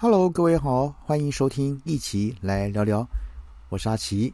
[0.00, 3.04] Hello，各位好，欢迎收听一起来聊聊，
[3.68, 4.32] 我是阿奇。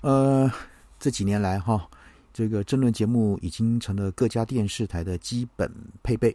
[0.00, 0.50] 呃，
[0.98, 1.86] 这几年来哈，
[2.32, 5.70] 这个争论节目已经成了各家电视台的基本
[6.02, 6.34] 配备。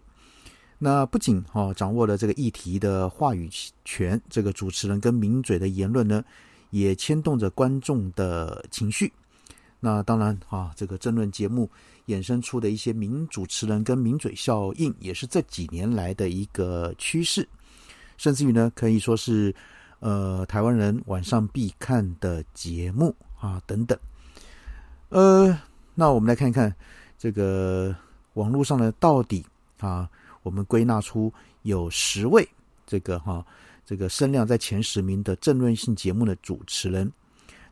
[0.77, 3.49] 那不仅哈掌握了这个议题的话语
[3.83, 6.23] 权，这个主持人跟名嘴的言论呢，
[6.69, 9.11] 也牵动着观众的情绪。
[9.79, 11.67] 那当然啊，这个争论节目
[12.05, 17.49] 衍生出的一些名主持人跟名嘴效应，也是这几年来的一个趋势，
[18.19, 19.51] 甚至于呢，可以说是
[19.99, 23.97] 呃台湾人晚上必看的节目啊等等。
[25.09, 25.59] 呃，
[25.95, 26.71] 那我们来看一看
[27.17, 27.95] 这个
[28.33, 29.43] 网络上呢，到底
[29.79, 30.07] 啊。
[30.41, 31.31] 我们归纳出
[31.63, 32.47] 有十位
[32.87, 33.45] 这个哈
[33.85, 37.11] 这个声量在前十名的政论性节目的主持人，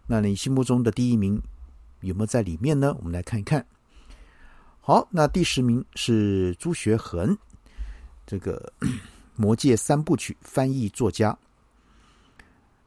[0.05, 1.41] 那你心目中的第一名
[2.01, 2.93] 有没有在里面呢？
[2.99, 3.65] 我们来看一看。
[4.81, 7.35] 好，那第十名是朱学恒，
[8.27, 8.71] 这个
[9.37, 11.37] 《魔戒三部曲》翻译作家。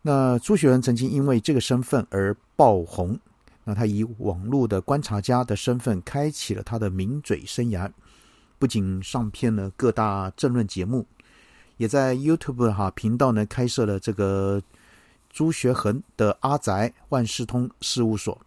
[0.03, 3.19] 那朱学恒曾经因为这个身份而爆红，
[3.65, 7.91] 那他以网络的观察家的身份开启了他的名嘴生涯。
[8.59, 11.07] 不仅上片了各大政论节目，
[11.79, 14.63] 也在 YouTube 哈频道呢开设了这个
[15.31, 18.39] 朱学恒的阿宅万事通事务所，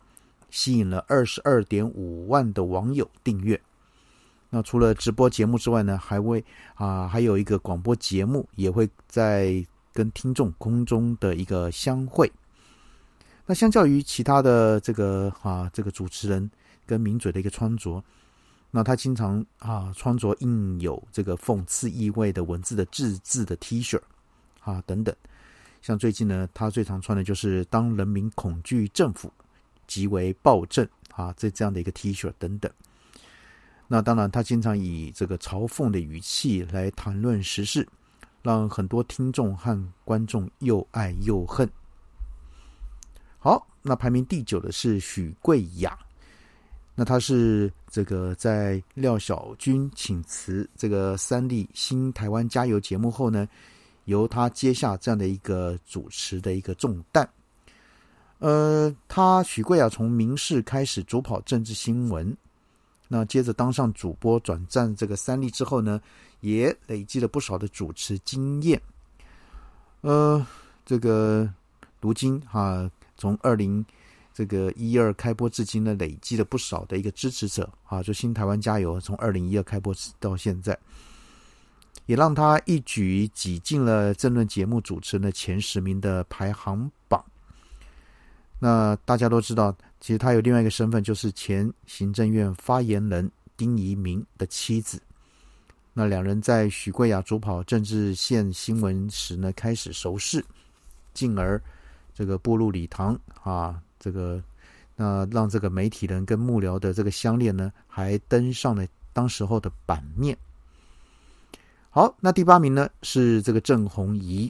[0.52, 3.59] 吸引了二十二点五万的网友订阅。
[4.56, 12.32] 那除了直播节目之外呢，还会啊还有一个广播节目，也会在跟听众空中的一个相会。
[13.48, 16.48] 那相较于其他的这个啊这个主持人
[16.86, 18.04] 跟名嘴的一个穿着。
[18.70, 24.00] 那他经常啊穿着印有这个讽刺意味的文字的字字的 T 恤
[24.59, 25.16] 啊等等，
[25.81, 29.34] 像最近呢，他最常穿的就是“当人民恐惧政府，
[29.88, 32.72] 即为暴政”啊这这样的一个 T 恤等等。
[33.88, 37.88] 那当然，他经常以这个嘲讽的语气来谈论时事，
[38.42, 41.70] 让很多听众和观众又爱又恨。
[43.38, 45.98] 好，那排名第九的是许贵雅。
[46.96, 53.47] 那他是这个在廖小军请辞这个三立新台湾加油节目后呢，
[54.06, 57.28] 由他接下这样的一个主持的一个重担。
[58.40, 62.35] 呃，他许贵雅从民事开始主跑政治新闻，
[63.13, 66.01] 那接着当上主播转战这个三立之后呢，
[66.40, 68.81] 也累积了不少的主持经验。
[70.01, 70.44] 呃，
[70.84, 71.47] 这个
[72.02, 73.85] 如今哈，从二零。
[74.35, 80.75] 这个一二开播至今呢，累积了不少的一个支持者啊，就新台湾加油，从二零一二开播到现在，
[82.07, 87.23] 也让他一举挤进了政论节目主持人的前十名的排行榜。
[88.66, 95.01] 那大家都知道，其实他有另外一个身份，就是前行政院发言人丁仪明的妻子。
[95.91, 100.41] 那两人在许贵雅主跑政治线新闻时呢，开始熟识，
[101.13, 101.62] 进而
[102.16, 103.81] 这个步入礼堂啊。
[104.00, 104.41] 这个，
[104.96, 110.38] 那让这个媒体人跟幕僚的这个相恋呢，还登上了当时候的版面。
[111.90, 114.50] 好，那第八名呢是这个郑红怡，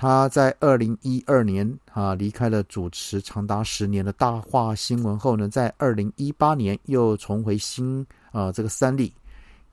[0.00, 9.12] 他在二零一二年啊离开了主持长达十年的大话新闻后呢，在二零一八年又重回新啊这个三立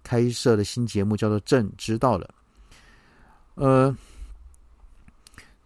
[0.01, 2.27] 开设的新节目，叫做《朕知道了》。
[3.63, 3.95] 呃。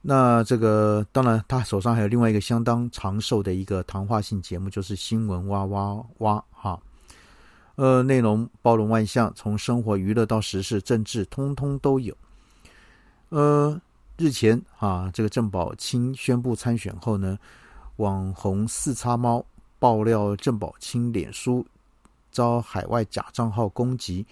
[0.01, 6.79] 那这个当然，他手上还有另外一个相当长寿的一个谈话性节目，就是新闻哇哇哇哈。
[7.75, 12.15] 呃，内容包罗万象，从生活、娱乐到时事、政治，通通都有。
[13.27, 13.79] 呃，
[14.19, 17.39] 日前啊，这个郑宝清宣布参选后呢，
[17.95, 19.45] 网红四叉猫
[19.79, 21.65] 爆料郑宝清脸书
[22.29, 24.25] 遭海外假账号攻击，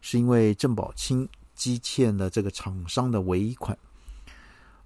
[0.00, 3.76] 是因为郑宝清积欠了这个厂商的尾款。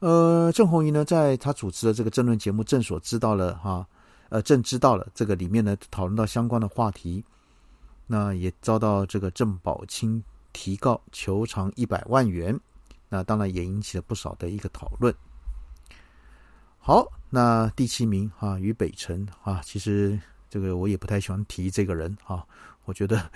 [0.01, 3.87] 呃，郑红怡呢，在他主持的这个政论节目《正所知道了》哈，
[4.29, 7.25] 呃，正知道了这个里面呢，讨论到相关的话题，
[8.09, 10.21] 那也遭到这个郑宝清
[10.53, 12.59] 提告求偿一百万元，
[13.09, 15.15] 那当然也引起了不少的一个讨论。
[16.79, 20.19] 好，那第七名哈，于北辰啊，其实
[20.49, 22.45] 这个我也不太喜欢提这个人啊，
[22.85, 23.31] 我觉得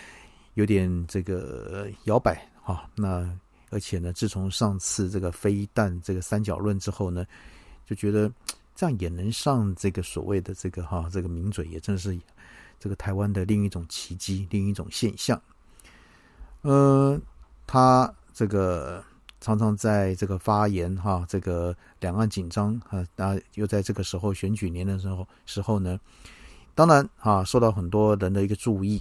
[0.54, 3.28] 有点这个摇摆哈，那。
[3.70, 7.26] 而且呢，自从上次这个飞弹这个三角论之后呢，
[7.84, 8.32] 就觉得
[8.74, 12.18] 这样也能上这个所谓的这个哈这个名嘴，也真是
[12.80, 15.38] 这个台湾的另一种奇迹，另一种现象。
[16.62, 17.20] 呃，
[17.66, 19.04] 他这个
[19.40, 25.98] 常常在这个发言哈，这个两岸紧张啊，那又在这个时候选举年的时候时候呢，
[26.74, 29.00] 当然啊受到很多人的一个注意。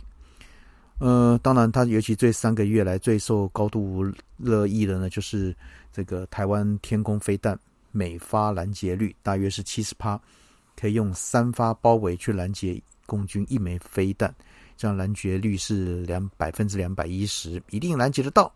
[1.00, 4.04] 呃，当然，他尤其这三个月来最受高度
[4.38, 5.56] 热议的呢，就是
[5.94, 7.56] 这个台湾天空飞弹
[7.92, 10.20] 每发拦截率大约是七十趴，
[10.76, 14.34] 可以用三发包围去拦截共军一枚飞弹，
[14.76, 18.52] 这样拦截率是两百分之两百一十，一定拦截得到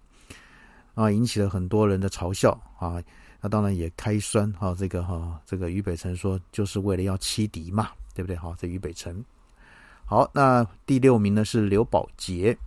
[0.94, 1.10] 啊！
[1.10, 3.02] 引起了很多人的嘲笑啊！
[3.40, 8.36] 那当然也开酸哈，这个哈，这个俞北辰说就是为了要欺敌嘛，对不对？
[8.36, 9.24] 哈，这俞北辰。
[10.06, 12.58] 好，那第六名呢是刘宝杰，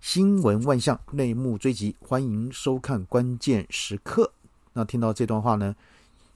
[0.00, 4.30] 新闻万象内幕追击，欢迎收看关键时刻。
[4.72, 5.74] 那听到这段话呢，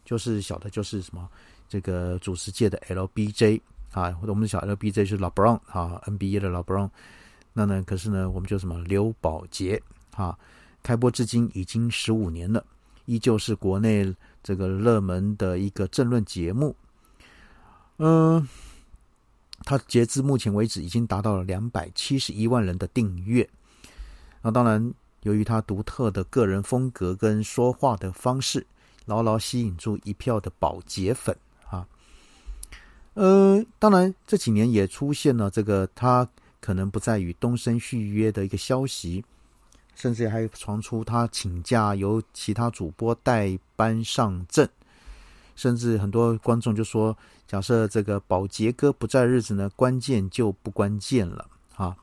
[0.05, 1.29] 就是晓得就是什么
[1.69, 3.61] 这个主持界的 LBJ
[3.93, 6.89] 啊，或者我们小 LBJ 是老 Brown 啊，NBA 的老 Brown。
[7.53, 9.81] 那呢，可是呢，我们就什么刘宝杰
[10.17, 10.39] 啊，
[10.85, 12.65] 开播至今已经十五年了，
[13.07, 16.77] 依旧是国内这个热门的一个政论节目。
[17.97, 18.47] 嗯。
[19.67, 23.49] 他截至目前为止已经达到了两百七十一万人的订阅。
[24.43, 24.93] 那当然，
[25.23, 28.67] 由于他独特的个人风格跟说话的方式，
[29.07, 31.35] 牢牢吸引住一票的保洁粉
[31.71, 31.87] 啊。
[33.15, 36.29] 呃，当然这几年也出现了这个他
[36.61, 39.25] 可能不再与东升续约的一个消息，
[39.95, 44.69] 甚至还传出他请假由其他主播代班上阵。
[45.57, 51.47] 甚至很多观众就说：“假设这个保洁哥不在日子呢，关键就不关键了
[51.77, 51.97] 啊。”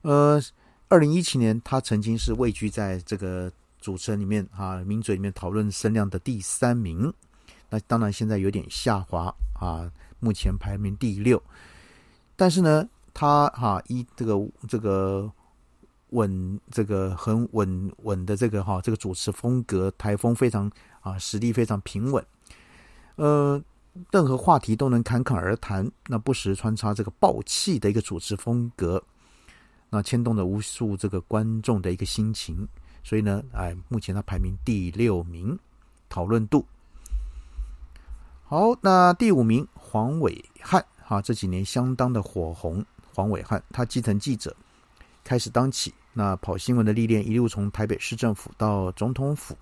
[0.00, 0.40] 呃，
[0.88, 7.12] 二零一七年他曾经是位居在这个主持人里面啊，名嘴里面讨论声量的第三名。
[7.68, 11.42] 那当然现在有点下滑啊，目前排名第六。
[12.36, 14.34] 但是呢，他哈一这个
[14.66, 15.30] 这个
[16.16, 20.70] 稳这个很稳稳的这个哈这个主持风格，台风非常
[21.00, 22.24] 啊，实力非常平稳。
[23.16, 23.62] 呃，
[24.10, 29.02] 任何话题都能侃侃而谈，那不时穿插这个爆气的一个主持风格，
[29.88, 32.66] 那牵动了无数这个观众的一个心情。
[33.04, 35.56] 所以呢，哎，目前他排名第六名，
[36.08, 36.66] 讨论度。
[38.44, 42.84] 好，那第五名黄伟汉，哈，这几年相当的火红。
[43.14, 44.54] 黄伟汉，他基层记者
[45.24, 49.54] 开始当起，那跑新闻的历练一路从台北市政府到总统府，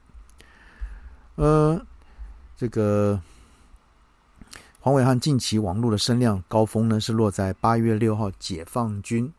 [1.34, 1.84] 呃，
[2.56, 3.20] 这个。
[4.78, 9.32] 黄伟汉近期网络的声量高峰呢，是落在八月六号解放军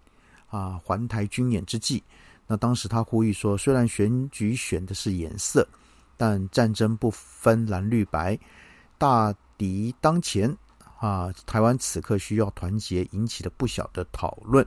[0.50, 2.03] 啊环台军演之际。
[2.47, 5.67] 那当时他呼吁说，虽然选举选的是颜色，
[6.17, 8.35] 但战争不分蓝绿白，
[8.97, 10.51] 大敌当前
[10.97, 14.65] 啊，台湾此刻需要团结，引起了不小的讨论。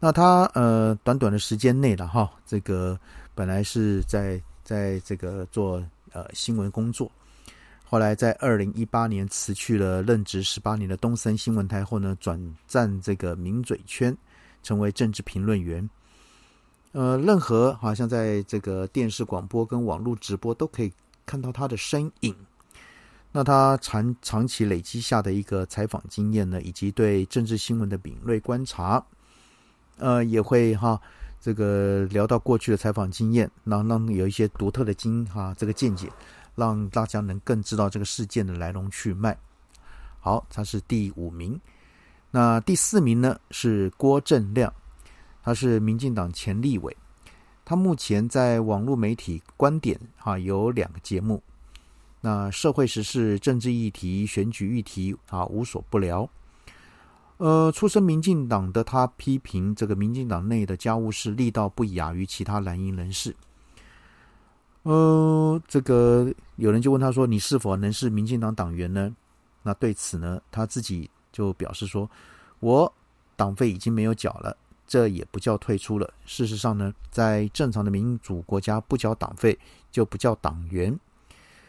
[0.00, 2.98] 那他呃，短短的时间内了哈，这个
[3.34, 7.10] 本来是在在这个做呃新闻工作。
[7.84, 14.16] 后来在二零一八年辞去了任职十八年的东森新闻台后呢，转战这个名嘴圈，
[14.62, 15.88] 成为政治评论员。
[16.92, 20.92] 呃，任何好像在这个电视广播跟网络直播都可以
[21.26, 22.34] 看到他的身影。
[23.32, 29.04] 那他长长期累积下的一个采访经验呢，以及对政治新闻的敏锐观察，
[29.98, 31.00] 呃，也会哈
[31.40, 36.10] 这个聊到过去的采访经验，让让有一些独特的经哈这个见解。
[36.58, 39.38] 让大家能更知道这个事件的来龙去脉。
[40.18, 41.56] 好，他是第五名。
[42.32, 43.38] 那第四名呢？
[43.52, 44.74] 是郭正亮，
[45.40, 46.96] 他是民进党前立委。
[47.64, 51.40] 他目前在网络媒体观点哈有两个节目。
[52.20, 56.28] 那社会时事、政治议题、选举议题啊无所不聊。
[57.38, 63.34] 呃，出身民进党的他批评这个民进党内的家务事力道不亚于其他蓝营人士。
[64.82, 69.14] 呃，这个有人就问他说：“你是否能是民进党党员呢？”
[69.62, 72.10] 那对此呢，他自己就表示说
[72.60, 72.92] ：“我
[73.36, 76.12] 党费已经没有缴了，这也不叫退出了。
[76.24, 79.56] 事实上呢，在正常的民主国家，不缴党费
[79.92, 80.98] 就不叫党员。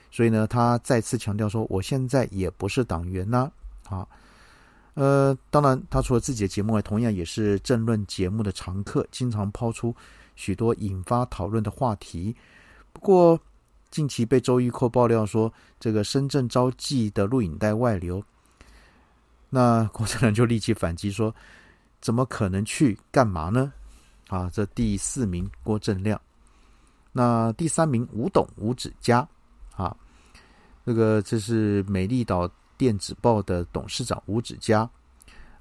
[0.10, 3.52] 所以呢，他再次强调说：我现在也不是党员呐。
[3.90, 4.08] 啊，
[5.00, 9.96] 呃，当然，他除了自己的节目外，同样也是政论节目的常客，经常抛出
[10.36, 12.36] 许多引发讨论的话题。”
[12.92, 13.40] 不过，
[13.90, 18.22] 近期被周一蔻爆料说，这个深圳招妓的录影带外流，
[19.50, 21.34] 那郭正亮就立即反击说
[22.02, 23.72] ：“怎么可能去干嘛呢？”
[24.28, 26.20] 啊，这第四名郭正亮，
[27.14, 29.26] 那第三名吴董吴子嘉，
[29.78, 29.96] 啊，
[30.84, 34.90] 那个这是美丽岛电子报的董事长吴子嘉，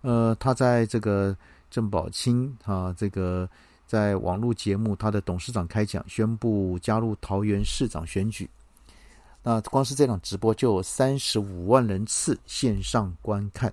[0.01, 1.37] 呃，他在这个
[1.69, 3.47] 郑宝清啊，这个。
[3.89, 8.47] 在网络节目，他的董事长开讲，宣布加入桃园市长选举。
[9.43, 13.73] 那光是这场直播就有三十五万人次线上观看，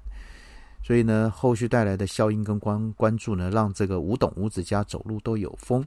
[0.82, 5.86] 所以呢，后续带来的效应跟关关注呢，让这个吴董吴子嘉走路都有风。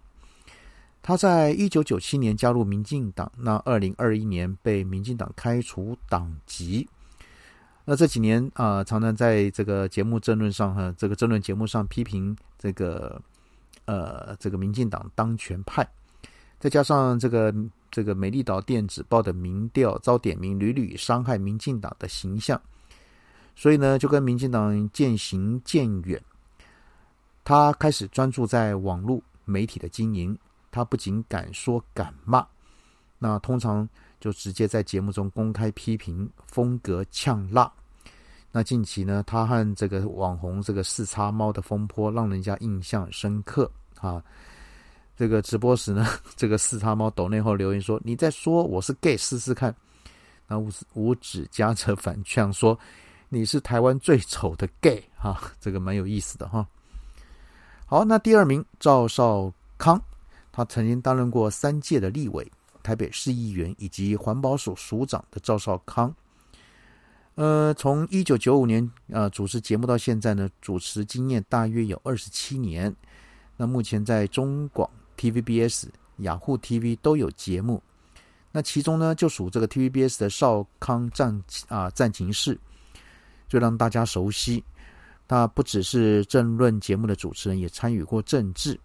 [1.01, 6.87] 他在一九九七年加入民进党，那二零二一年被民进党开除党籍。
[7.91, 13.19] 那这几年啊，常常在这个节目争论上哈，这个争论节目上批评这个
[13.87, 15.89] 呃这个民进党当权派，
[16.61, 17.55] 再加上这个
[17.91, 22.61] 这个美丽岛电子报的民调遭点名，屡屡伤害民进党的形象，
[23.57, 26.23] 所以呢，就跟民进党渐行渐远。
[27.43, 30.39] 他开始专注在网络媒体的经营，
[30.71, 32.47] 他不仅敢说敢骂，
[33.19, 33.89] 那通常
[34.21, 37.73] 就直接在节目中公开批评，风格呛辣。
[38.51, 43.71] 那近期呢，他和这个网红这个四叉猫的风波，让人家印象深刻
[44.01, 44.23] 啊。
[45.17, 46.07] 这个直播时呢，
[46.37, 49.75] 这个四叉猫抖内后留言说：“你在说我是 gay 试试看。”
[50.47, 52.79] 那五五指加着反呛说
[53.29, 56.67] ：“你是台湾最丑的 gay 哈，这个蛮有意思的哈。
[57.85, 60.01] 好，那第二名赵少康，
[60.51, 62.51] 他曾经担任过三届的立委、
[62.83, 66.15] 台北市议员以及环保署署长的赵少康。
[67.35, 72.95] 呃，从一九九五年呃主持节目到现在呢，主持经验大约有二十七年。
[73.57, 75.87] 那目前在中广 TVBS、
[76.19, 77.83] 雅虎 TV 都有节目。
[78.51, 82.59] 那其中呢，就属这个 TVBS 的少康战啊战情室，
[83.49, 84.65] 最让大家熟悉。
[85.29, 88.79] 他不只是政论节目的主持人，也参与过政治。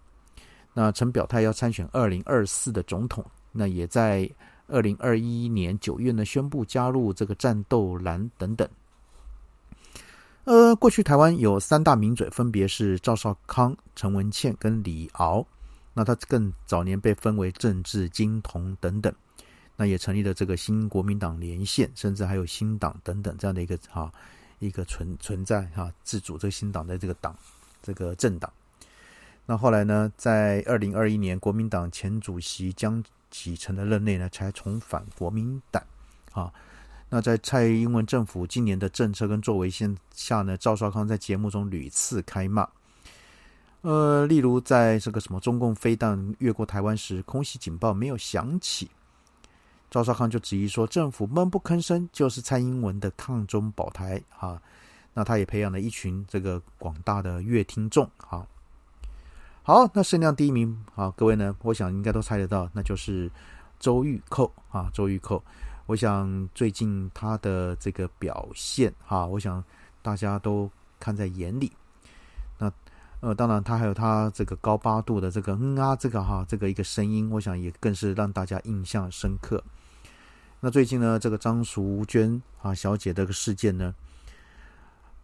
[0.74, 3.24] 那曾表态要参选二零二四的总统。
[3.54, 4.30] 那也在。
[4.66, 8.66] 二零二一年九月呢，宣布加入这个战斗蓝等等。
[10.44, 15.46] 呃，过去台湾有三大名嘴，分别是赵少康、陈文茜跟李敖。
[15.92, 19.14] 那他更早年被分为政治金童等等。
[19.76, 24.10] 那也成立了这个新国民党连线，甚至还有新党等等这样的一个哈
[24.60, 27.36] 一个存存在哈自主这个新党的这个党
[27.82, 28.50] 这个政党。
[29.44, 33.04] 那后来呢，在二零二一年，国民党前主席江。
[33.34, 35.82] 启程的任内呢，才重返国民党
[36.32, 36.52] 啊。
[37.08, 42.64] 那在蔡英文政府今年的政策跟作为线下呢，赵少康在节目中屡次开骂。
[43.80, 48.88] 呃，例如在这个什么中共飞弹越过台湾时，空袭警报没有响起，
[49.90, 54.62] 赵少康就质疑说，政府闷不吭声就是蔡英文的抗中保台啊。
[55.12, 58.46] 那他也培养了一群这个广大的乐听众啊。
[59.66, 63.30] 好，那声量第一名啊，各位呢，我想应该都猜得到，那就是
[63.80, 65.42] 周玉蔻啊，周玉蔻。
[65.86, 69.64] 我想最近他的这个表现哈，我想
[70.02, 71.72] 大家都看在眼里。
[72.58, 72.70] 那
[73.20, 79.64] 呃，当然他还有他这个高八度的这个嗯啊，这个哈，这个一个声音，我想也更是让大家印象深刻。
[80.60, 83.94] 那最近呢，这个张淑娟啊小姐这个事件呢。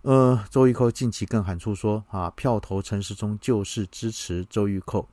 [0.03, 5.07] 呃，周玉蔻近期更喊出说啊，票投陈时中就是支持周玉蔻，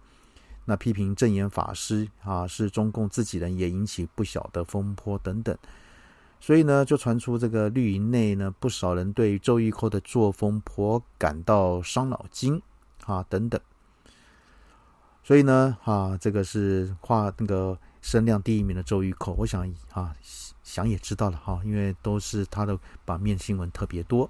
[0.63, 5.57] 那批评正言法师啊是中共自己人，也引起不小的风波等等。
[6.39, 12.61] 所以呢，就传出这个绿营内呢，不少人对周玉蔻的作风颇感到伤脑筋
[13.05, 13.59] 啊等等。
[15.21, 20.15] 所以呢，啊，这个是画那个声量第一名的周玉蔻，我想啊
[20.63, 24.29] 想也知道了哈，因为都是他的版面新闻特别多。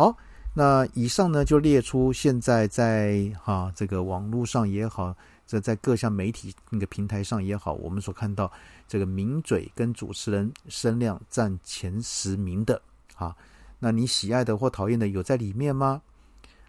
[0.00, 0.16] 好，
[0.54, 5.14] 那以上呢就列出现在在哈这个网络上也好，
[5.46, 8.50] 这在各项媒体那个平台上也好，我们所看到
[8.88, 12.80] 这个名嘴跟主持人声量占前十名的
[13.14, 13.36] 啊，
[13.78, 16.00] 那你喜爱的或讨厌的有在里面吗？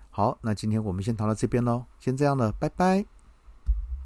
[0.09, 3.20] 好，那今天我们先谈到这边喽，先这样了，拜拜。